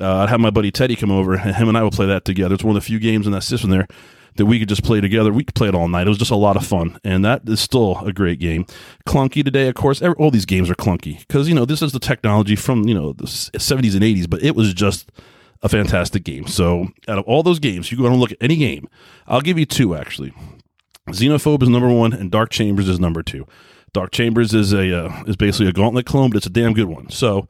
Uh, 0.00 0.18
I'd 0.18 0.28
have 0.28 0.40
my 0.40 0.50
buddy 0.50 0.70
Teddy 0.70 0.96
come 0.96 1.10
over, 1.10 1.34
and 1.34 1.54
him 1.54 1.68
and 1.68 1.76
I 1.76 1.82
would 1.82 1.92
play 1.92 2.06
that 2.06 2.24
together. 2.24 2.54
It's 2.54 2.64
one 2.64 2.76
of 2.76 2.82
the 2.82 2.86
few 2.86 2.98
games 2.98 3.26
in 3.26 3.32
that 3.32 3.42
system 3.42 3.70
there 3.70 3.86
that 4.36 4.46
we 4.46 4.58
could 4.58 4.68
just 4.68 4.82
play 4.82 5.00
together. 5.00 5.32
We 5.32 5.44
could 5.44 5.54
play 5.54 5.68
it 5.68 5.74
all 5.74 5.88
night. 5.88 6.06
It 6.06 6.10
was 6.10 6.18
just 6.18 6.30
a 6.30 6.36
lot 6.36 6.56
of 6.56 6.66
fun, 6.66 6.98
and 7.04 7.24
that 7.24 7.42
is 7.46 7.60
still 7.60 7.98
a 8.04 8.12
great 8.12 8.38
game. 8.38 8.64
Clunky 9.06 9.44
today, 9.44 9.68
of 9.68 9.74
course. 9.74 10.00
All 10.02 10.30
these 10.30 10.46
games 10.46 10.70
are 10.70 10.74
clunky 10.74 11.18
because 11.20 11.48
you 11.48 11.54
know 11.54 11.64
this 11.64 11.82
is 11.82 11.92
the 11.92 11.98
technology 11.98 12.56
from 12.56 12.88
you 12.88 12.94
know 12.94 13.12
the 13.12 13.26
seventies 13.26 13.94
and 13.94 14.04
eighties, 14.04 14.26
but 14.26 14.42
it 14.42 14.56
was 14.56 14.72
just 14.72 15.10
a 15.62 15.68
fantastic 15.68 16.24
game. 16.24 16.46
So 16.46 16.88
out 17.06 17.18
of 17.18 17.24
all 17.24 17.42
those 17.42 17.58
games, 17.58 17.92
you 17.92 17.98
go 17.98 18.06
and 18.06 18.16
look 18.16 18.32
at 18.32 18.38
any 18.40 18.56
game. 18.56 18.88
I'll 19.26 19.40
give 19.40 19.58
you 19.58 19.66
two 19.66 19.94
actually. 19.94 20.32
Xenophobe 21.08 21.62
is 21.62 21.68
number 21.68 21.92
one, 21.92 22.12
and 22.12 22.30
Dark 22.30 22.50
Chambers 22.50 22.88
is 22.88 23.00
number 23.00 23.22
two. 23.22 23.46
Dark 23.92 24.10
Chambers 24.12 24.54
is 24.54 24.72
a 24.72 25.06
uh, 25.06 25.22
is 25.26 25.36
basically 25.36 25.68
a 25.68 25.72
Gauntlet 25.72 26.06
clone, 26.06 26.30
but 26.30 26.38
it's 26.38 26.46
a 26.46 26.50
damn 26.50 26.72
good 26.72 26.88
one. 26.88 27.10
So. 27.10 27.48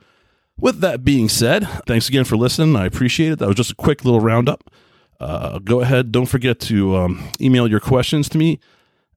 With 0.59 0.81
that 0.81 1.03
being 1.03 1.31
said, 1.31 1.67
thanks 1.87 2.11
again 2.11 2.25
for 2.25 2.37
listening. 2.37 2.77
I 2.77 2.85
appreciate 2.85 3.33
it. 3.33 3.39
That 3.39 3.49
was 3.49 3.57
just 3.57 3.73
a 3.73 3.75
quick 3.75 4.05
little 4.05 4.21
roundup 4.21 4.71
uh, 5.23 5.61
go 5.61 5.81
ahead. 5.81 6.11
Don't 6.11 6.27
forget 6.27 6.59
to 6.61 6.97
um, 6.97 7.29
email 7.41 7.69
your 7.69 7.81
questions 7.81 8.29
to 8.31 8.39
me 8.39 8.59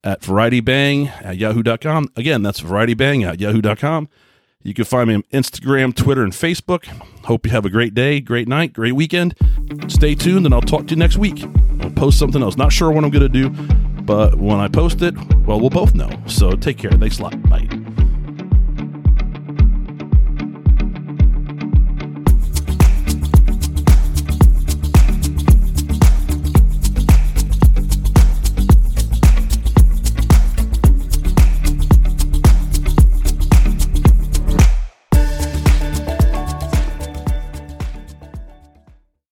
at 0.04 0.22
varietybang 0.22 1.08
at 1.24 1.38
yahoo.com. 1.38 2.10
Again, 2.16 2.44
that's 2.44 2.62
varietybang 2.62 3.28
at 3.28 3.40
yahoo.com. 3.40 4.08
You 4.62 4.74
can 4.74 4.86
find 4.86 5.10
me 5.10 5.16
on 5.16 5.24
Instagram, 5.34 5.96
Twitter, 5.96 6.24
and 6.24 6.32
Facebook. 6.32 6.86
Hope 7.26 7.46
you 7.46 7.52
have 7.52 7.66
a 7.66 7.70
great 7.70 7.94
day, 7.94 8.20
great 8.20 8.48
night, 8.48 8.74
great 8.74 8.94
weekend. 8.94 9.36
Stay 9.88 10.16
tuned, 10.16 10.46
and 10.46 10.54
I'll 10.54 10.62
talk 10.62 10.88
to 10.88 10.92
you 10.92 10.96
next 10.96 11.18
week. 11.18 11.44
I'll 11.82 11.92
post 11.92 12.20
something 12.20 12.42
else. 12.42 12.56
Not 12.56 12.72
sure 12.72 12.92
what 12.92 13.04
I'm 13.04 13.12
going 13.12 13.32
to 13.32 13.50
do, 13.50 13.50
but 14.06 14.36
when 14.36 14.60
I 14.60 14.68
post 14.68 15.02
it, 15.02 15.16
well, 15.46 15.60
we'll 15.60 15.70
both 15.70 15.96
know. 15.96 16.10
So 16.28 16.52
take 16.52 16.78
care. 16.78 16.92
Thanks 16.92 17.20
a 17.20 17.24
lot. 17.24 17.42
Bye. 17.50 17.68